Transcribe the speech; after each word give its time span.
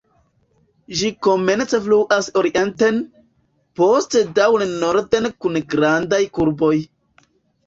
Ĝi 1.01 1.09
komence 1.25 1.79
fluas 1.87 2.29
orienten, 2.41 2.97
poste 3.81 4.25
daŭre 4.41 4.69
norden 4.73 5.29
kun 5.45 5.61
grandaj 5.77 6.23
kurboj. 6.41 6.73